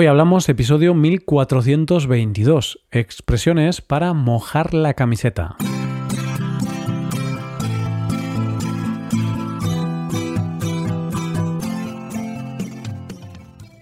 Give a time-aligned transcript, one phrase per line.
[0.00, 5.56] Hoy hablamos episodio 1422, expresiones para mojar la camiseta.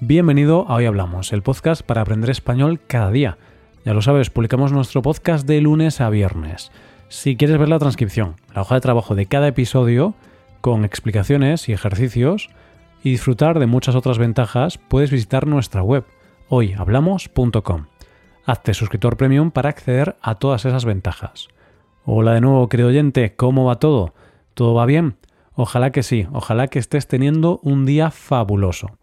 [0.00, 3.36] Bienvenido a Hoy Hablamos, el podcast para aprender español cada día.
[3.84, 6.70] Ya lo sabes, publicamos nuestro podcast de lunes a viernes.
[7.08, 10.14] Si quieres ver la transcripción, la hoja de trabajo de cada episodio,
[10.60, 12.50] con explicaciones y ejercicios,
[13.04, 16.04] y disfrutar de muchas otras ventajas, puedes visitar nuestra web,
[16.48, 17.86] hoyhablamos.com.
[18.46, 21.48] Hazte suscriptor premium para acceder a todas esas ventajas.
[22.06, 24.14] Hola de nuevo, querido oyente, ¿cómo va todo?
[24.54, 25.16] ¿Todo va bien?
[25.52, 28.98] Ojalá que sí, ojalá que estés teniendo un día fabuloso.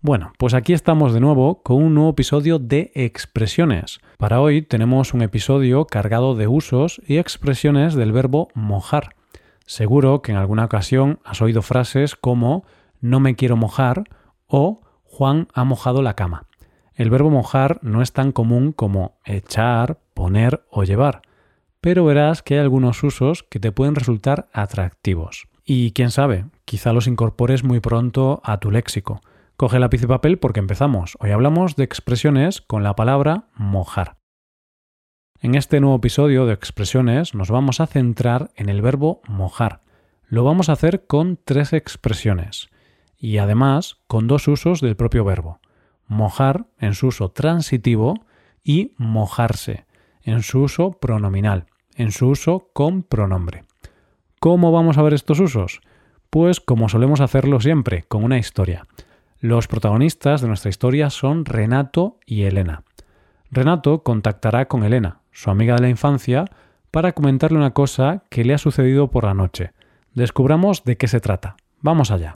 [0.00, 4.00] Bueno, pues aquí estamos de nuevo con un nuevo episodio de expresiones.
[4.18, 9.14] Para hoy tenemos un episodio cargado de usos y expresiones del verbo mojar.
[9.64, 12.64] Seguro que en alguna ocasión has oído frases como
[13.04, 14.04] no me quiero mojar
[14.46, 16.46] o Juan ha mojado la cama.
[16.94, 21.20] El verbo mojar no es tan común como echar, poner o llevar,
[21.82, 25.48] pero verás que hay algunos usos que te pueden resultar atractivos.
[25.66, 29.20] Y quién sabe, quizá los incorpores muy pronto a tu léxico.
[29.58, 31.18] Coge lápiz y papel porque empezamos.
[31.20, 34.16] Hoy hablamos de expresiones con la palabra mojar.
[35.42, 39.82] En este nuevo episodio de expresiones nos vamos a centrar en el verbo mojar.
[40.26, 42.70] Lo vamos a hacer con tres expresiones
[43.24, 45.58] y además con dos usos del propio verbo.
[46.06, 48.26] Mojar en su uso transitivo
[48.62, 49.86] y mojarse
[50.24, 51.64] en su uso pronominal,
[51.96, 53.64] en su uso con pronombre.
[54.40, 55.80] ¿Cómo vamos a ver estos usos?
[56.28, 58.86] Pues como solemos hacerlo siempre, con una historia.
[59.40, 62.82] Los protagonistas de nuestra historia son Renato y Elena.
[63.50, 66.44] Renato contactará con Elena, su amiga de la infancia,
[66.90, 69.72] para comentarle una cosa que le ha sucedido por la noche.
[70.12, 71.56] Descubramos de qué se trata.
[71.80, 72.34] Vamos allá.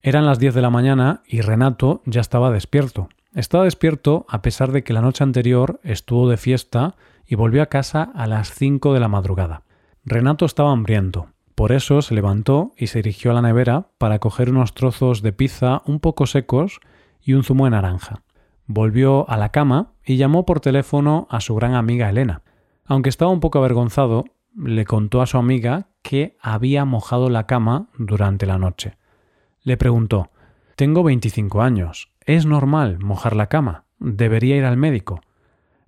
[0.00, 3.08] Eran las 10 de la mañana y Renato ya estaba despierto.
[3.34, 6.94] Estaba despierto a pesar de que la noche anterior estuvo de fiesta
[7.26, 9.62] y volvió a casa a las 5 de la madrugada.
[10.04, 14.50] Renato estaba hambriento, por eso se levantó y se dirigió a la nevera para coger
[14.50, 16.78] unos trozos de pizza un poco secos
[17.20, 18.22] y un zumo de naranja.
[18.66, 22.42] Volvió a la cama y llamó por teléfono a su gran amiga Elena.
[22.84, 24.24] Aunque estaba un poco avergonzado,
[24.56, 28.96] le contó a su amiga que había mojado la cama durante la noche.
[29.62, 30.30] Le preguntó
[30.76, 32.10] Tengo 25 años.
[32.24, 33.84] ¿Es normal mojar la cama?
[33.98, 35.20] ¿Debería ir al médico?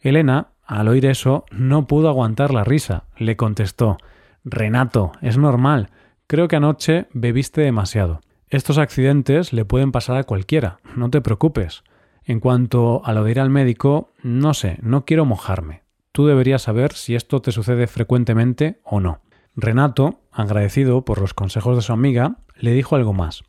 [0.00, 3.04] Elena, al oír eso, no pudo aguantar la risa.
[3.16, 3.98] Le contestó
[4.44, 5.90] Renato, es normal.
[6.26, 8.20] Creo que anoche bebiste demasiado.
[8.48, 11.84] Estos accidentes le pueden pasar a cualquiera, no te preocupes.
[12.24, 15.82] En cuanto a lo de ir al médico, no sé, no quiero mojarme.
[16.12, 19.20] Tú deberías saber si esto te sucede frecuentemente o no.
[19.56, 23.44] Renato, agradecido por los consejos de su amiga, le dijo algo más.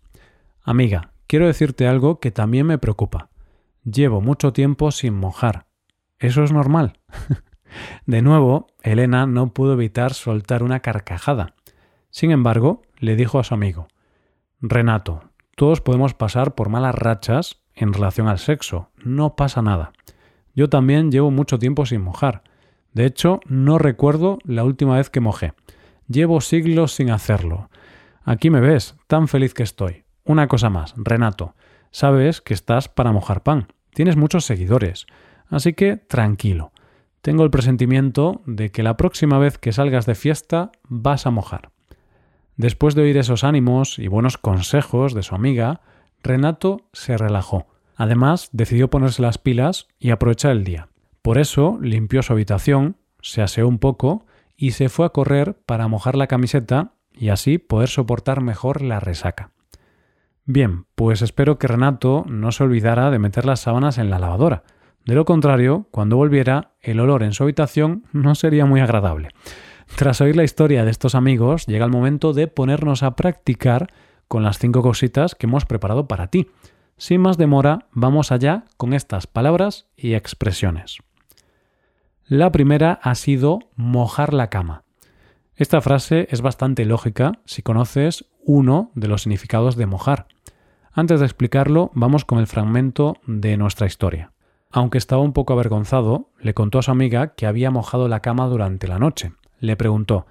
[0.63, 3.29] Amiga, quiero decirte algo que también me preocupa.
[3.83, 5.67] Llevo mucho tiempo sin mojar.
[6.19, 6.99] ¿Eso es normal?
[8.05, 11.55] De nuevo, Elena no pudo evitar soltar una carcajada.
[12.09, 13.87] Sin embargo, le dijo a su amigo
[14.61, 15.23] Renato,
[15.55, 18.89] todos podemos pasar por malas rachas en relación al sexo.
[19.03, 19.93] No pasa nada.
[20.53, 22.43] Yo también llevo mucho tiempo sin mojar.
[22.93, 25.53] De hecho, no recuerdo la última vez que mojé.
[26.07, 27.69] Llevo siglos sin hacerlo.
[28.23, 30.03] Aquí me ves, tan feliz que estoy.
[30.23, 31.55] Una cosa más, Renato.
[31.91, 33.67] Sabes que estás para mojar pan.
[33.93, 35.07] Tienes muchos seguidores.
[35.47, 36.71] Así que tranquilo.
[37.21, 41.71] Tengo el presentimiento de que la próxima vez que salgas de fiesta vas a mojar.
[42.55, 45.81] Después de oír esos ánimos y buenos consejos de su amiga,
[46.23, 47.67] Renato se relajó.
[47.95, 50.89] Además, decidió ponerse las pilas y aprovechar el día.
[51.21, 54.25] Por eso limpió su habitación, se aseó un poco
[54.55, 58.99] y se fue a correr para mojar la camiseta y así poder soportar mejor la
[58.99, 59.51] resaca.
[60.51, 64.63] Bien, pues espero que Renato no se olvidara de meter las sábanas en la lavadora,
[65.05, 69.29] de lo contrario, cuando volviera, el olor en su habitación no sería muy agradable.
[69.95, 73.93] Tras oír la historia de estos amigos, llega el momento de ponernos a practicar
[74.27, 76.49] con las cinco cositas que hemos preparado para ti.
[76.97, 80.97] Sin más demora, vamos allá con estas palabras y expresiones.
[82.25, 84.83] La primera ha sido mojar la cama.
[85.55, 90.27] Esta frase es bastante lógica si conoces uno de los significados de mojar.
[90.99, 94.33] Antes de explicarlo, vamos con el fragmento de nuestra historia.
[94.69, 98.47] Aunque estaba un poco avergonzado, le contó a su amiga que había mojado la cama
[98.47, 99.31] durante la noche.
[99.61, 100.25] Le preguntó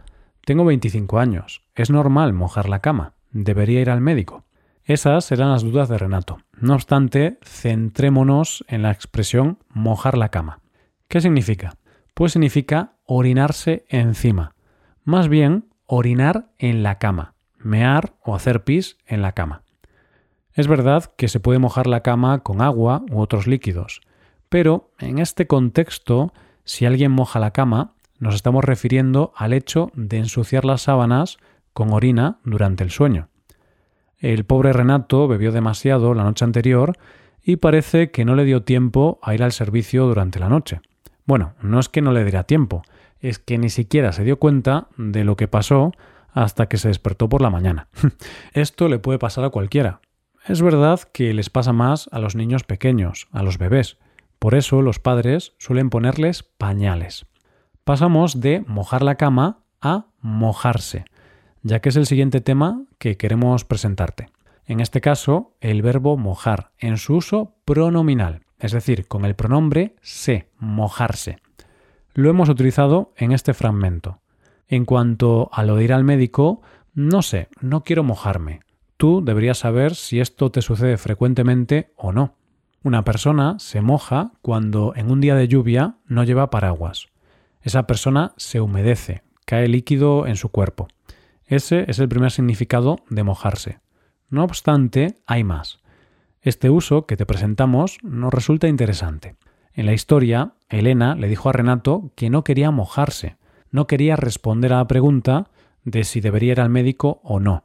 [0.45, 1.63] Tengo 25 años.
[1.75, 3.15] ¿Es normal mojar la cama?
[3.31, 4.45] ¿Debería ir al médico?
[4.85, 6.37] Esas eran las dudas de Renato.
[6.61, 10.61] No obstante, centrémonos en la expresión mojar la cama.
[11.09, 11.79] ¿Qué significa?
[12.13, 14.55] Pues significa orinarse encima.
[15.03, 17.37] Más bien, orinar en la cama.
[17.57, 19.63] Mear o hacer pis en la cama.
[20.59, 24.01] Es verdad que se puede mojar la cama con agua u otros líquidos,
[24.49, 26.33] pero en este contexto,
[26.65, 31.39] si alguien moja la cama, nos estamos refiriendo al hecho de ensuciar las sábanas
[31.75, 33.29] con orina durante el sueño.
[34.19, 36.99] El pobre Renato bebió demasiado la noche anterior
[37.41, 40.81] y parece que no le dio tiempo a ir al servicio durante la noche.
[41.25, 42.83] Bueno, no es que no le diera tiempo,
[43.21, 45.93] es que ni siquiera se dio cuenta de lo que pasó
[46.33, 47.87] hasta que se despertó por la mañana.
[48.55, 50.01] Esto le puede pasar a cualquiera.
[50.49, 53.99] Es verdad que les pasa más a los niños pequeños, a los bebés.
[54.39, 57.27] Por eso los padres suelen ponerles pañales.
[57.85, 61.05] Pasamos de mojar la cama a mojarse,
[61.63, 64.31] ya que es el siguiente tema que queremos presentarte.
[64.65, 69.97] En este caso, el verbo mojar en su uso pronominal, es decir, con el pronombre
[70.01, 71.41] se, mojarse.
[72.15, 74.21] Lo hemos utilizado en este fragmento.
[74.67, 76.63] En cuanto a lo de ir al médico,
[76.95, 78.61] no sé, no quiero mojarme.
[78.99, 82.35] Tú deberías saber si esto te sucede frecuentemente o no.
[82.83, 87.07] Una persona se moja cuando en un día de lluvia no lleva paraguas.
[87.63, 90.89] Esa persona se humedece, cae líquido en su cuerpo.
[91.45, 93.79] Ese es el primer significado de mojarse.
[94.31, 95.79] No obstante, hay más.
[96.43, 99.37] Este uso que te presentamos nos resulta interesante.
[99.75, 103.37] En la historia, Elena le dijo a Renato que no quería mojarse,
[103.71, 105.51] no quería responder a la pregunta
[105.85, 107.63] de si debería ir al médico o no.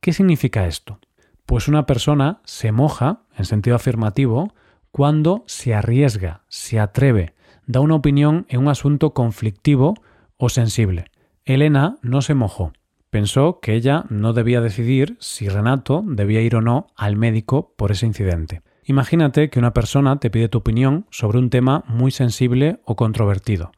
[0.00, 1.00] ¿Qué significa esto?
[1.44, 4.52] Pues una persona se moja, en sentido afirmativo,
[4.92, 7.34] cuando se arriesga, se atreve,
[7.66, 9.94] da una opinión en un asunto conflictivo
[10.36, 11.06] o sensible.
[11.44, 12.72] Elena no se mojó.
[13.10, 17.90] Pensó que ella no debía decidir si Renato debía ir o no al médico por
[17.90, 18.62] ese incidente.
[18.84, 23.72] Imagínate que una persona te pide tu opinión sobre un tema muy sensible o controvertido.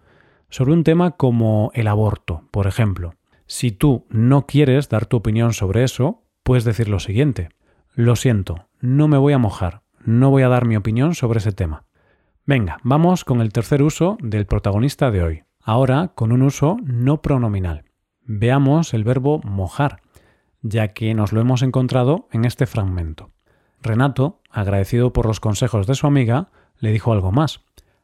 [0.50, 3.14] Sobre un tema como el aborto, por ejemplo.
[3.50, 7.48] Si tú no quieres dar tu opinión sobre eso, puedes decir lo siguiente.
[7.96, 11.50] Lo siento, no me voy a mojar, no voy a dar mi opinión sobre ese
[11.50, 11.84] tema.
[12.46, 17.22] Venga, vamos con el tercer uso del protagonista de hoy, ahora con un uso no
[17.22, 17.86] pronominal.
[18.22, 20.00] Veamos el verbo mojar,
[20.62, 23.32] ya que nos lo hemos encontrado en este fragmento.
[23.82, 27.62] Renato, agradecido por los consejos de su amiga, le dijo algo más.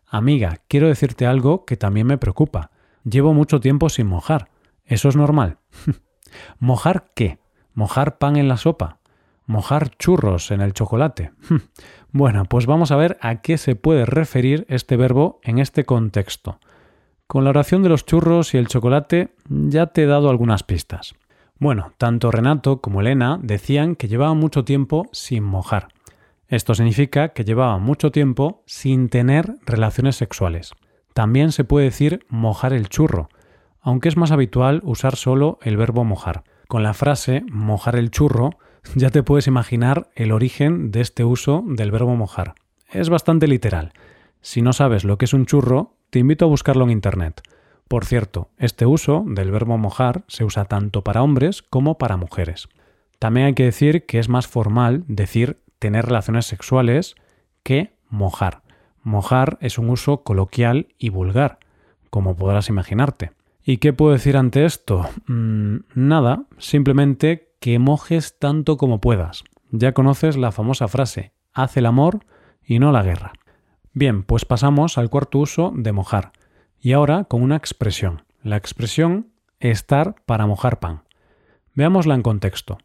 [0.08, 2.72] Amiga, quiero decirte algo que también me preocupa.
[3.04, 4.48] Llevo mucho tiempo sin mojar.
[4.86, 5.58] ¿Eso es normal?
[6.58, 7.38] ¿Mojar qué?
[7.74, 8.98] ¿Mojar pan en la sopa?
[9.46, 11.32] ¿Mojar churros en el chocolate?
[12.12, 16.58] bueno, pues vamos a ver a qué se puede referir este verbo en este contexto.
[17.26, 21.14] Con la oración de los churros y el chocolate ya te he dado algunas pistas.
[21.58, 25.88] Bueno, tanto Renato como Elena decían que llevaban mucho tiempo sin mojar.
[26.48, 30.72] Esto significa que llevaban mucho tiempo sin tener relaciones sexuales.
[31.14, 33.28] También se puede decir mojar el churro,
[33.86, 36.42] aunque es más habitual usar solo el verbo mojar.
[36.66, 38.50] Con la frase mojar el churro
[38.96, 42.56] ya te puedes imaginar el origen de este uso del verbo mojar.
[42.90, 43.92] Es bastante literal.
[44.40, 47.42] Si no sabes lo que es un churro, te invito a buscarlo en Internet.
[47.86, 52.68] Por cierto, este uso del verbo mojar se usa tanto para hombres como para mujeres.
[53.20, 57.14] También hay que decir que es más formal decir tener relaciones sexuales
[57.62, 58.62] que mojar.
[59.04, 61.60] Mojar es un uso coloquial y vulgar,
[62.10, 63.35] como podrás imaginarte.
[63.68, 65.10] ¿Y qué puedo decir ante esto?
[65.26, 69.42] Mm, nada, simplemente que mojes tanto como puedas.
[69.72, 72.20] Ya conoces la famosa frase, haz el amor
[72.64, 73.32] y no la guerra.
[73.92, 76.30] Bien, pues pasamos al cuarto uso de mojar.
[76.80, 78.22] Y ahora con una expresión.
[78.40, 81.02] La expresión estar para mojar pan.
[81.74, 82.78] Veámosla en contexto.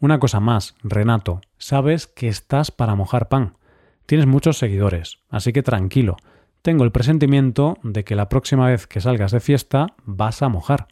[0.00, 3.58] Una cosa más, Renato, sabes que estás para mojar pan.
[4.06, 6.16] Tienes muchos seguidores, así que tranquilo.
[6.62, 10.86] Tengo el presentimiento de que la próxima vez que salgas de fiesta vas a mojar.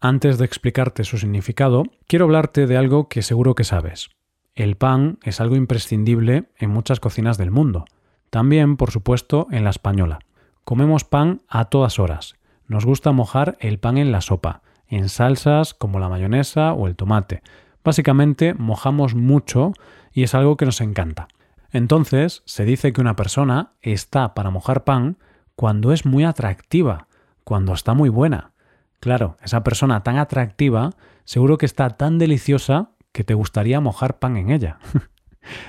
[0.00, 4.10] Antes de explicarte su significado, quiero hablarte de algo que seguro que sabes.
[4.56, 7.84] El pan es algo imprescindible en muchas cocinas del mundo.
[8.30, 10.18] También, por supuesto, en la española.
[10.64, 12.34] Comemos pan a todas horas.
[12.66, 16.96] Nos gusta mojar el pan en la sopa, en salsas como la mayonesa o el
[16.96, 17.42] tomate.
[17.84, 19.74] Básicamente mojamos mucho
[20.12, 21.28] y es algo que nos encanta.
[21.74, 25.18] Entonces, se dice que una persona está para mojar pan
[25.56, 27.08] cuando es muy atractiva,
[27.42, 28.52] cuando está muy buena.
[29.00, 30.90] Claro, esa persona tan atractiva
[31.24, 34.78] seguro que está tan deliciosa que te gustaría mojar pan en ella.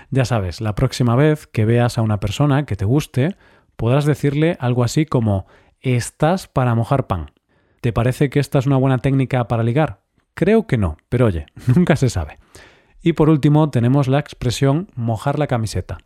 [0.10, 3.36] Ya sabes, la próxima vez que veas a una persona que te guste,
[3.76, 5.48] podrás decirle algo así como
[5.82, 7.32] estás para mojar pan.
[7.82, 10.00] ¿Te parece que esta es una buena técnica para ligar?
[10.34, 12.38] Creo que no, pero oye, nunca se sabe.
[13.06, 16.00] Y por último tenemos la expresión mojar la camiseta.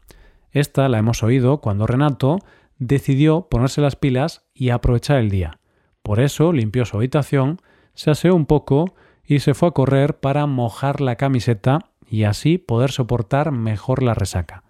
[0.51, 2.39] Esta la hemos oído cuando Renato
[2.77, 5.59] decidió ponerse las pilas y aprovechar el día.
[6.03, 7.61] Por eso limpió su habitación,
[7.93, 12.57] se aseó un poco y se fue a correr para mojar la camiseta y así
[12.57, 14.65] poder soportar mejor la resaca.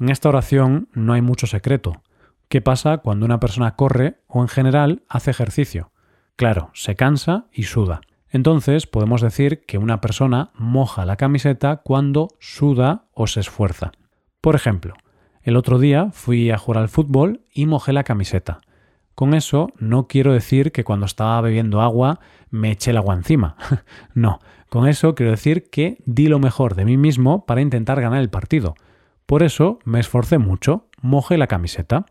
[0.00, 2.00] En esta oración no hay mucho secreto.
[2.48, 5.92] ¿Qué pasa cuando una persona corre o en general hace ejercicio?
[6.36, 8.00] Claro, se cansa y suda.
[8.34, 13.92] Entonces podemos decir que una persona moja la camiseta cuando suda o se esfuerza.
[14.40, 14.94] Por ejemplo,
[15.44, 18.58] el otro día fui a jugar al fútbol y mojé la camiseta.
[19.14, 22.18] Con eso no quiero decir que cuando estaba bebiendo agua
[22.50, 23.54] me eché el agua encima.
[24.14, 28.18] no, con eso quiero decir que di lo mejor de mí mismo para intentar ganar
[28.18, 28.74] el partido.
[29.26, 32.06] Por eso me esforcé mucho, mojé la camiseta.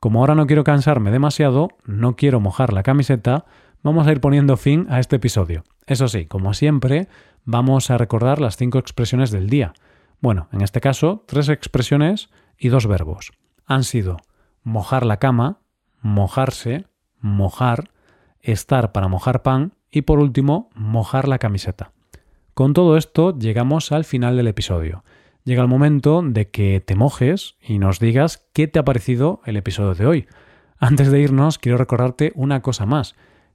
[0.00, 3.44] Como ahora no quiero cansarme demasiado, no quiero mojar la camiseta,
[3.84, 5.62] vamos a ir poniendo fin a este episodio.
[5.86, 7.06] Eso sí, como siempre,
[7.44, 9.74] vamos a recordar las cinco expresiones del día.
[10.20, 13.32] Bueno, en este caso, tres expresiones y dos verbos.
[13.66, 14.16] Han sido
[14.62, 15.60] mojar la cama,
[16.00, 16.86] mojarse,
[17.20, 17.90] mojar,
[18.40, 21.92] estar para mojar pan y por último, mojar la camiseta.
[22.54, 25.04] Con todo esto llegamos al final del episodio.
[25.44, 29.58] Llega el momento de que te mojes y nos digas qué te ha parecido el
[29.58, 30.26] episodio de hoy.
[30.78, 33.14] Antes de irnos, quiero recordarte una cosa más